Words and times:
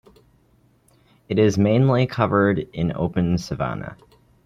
It 1.29 1.37
is 1.37 1.59
mainly 1.59 2.07
covered 2.07 2.57
in 2.73 2.91
open 2.95 3.37
savanna. 3.37 3.97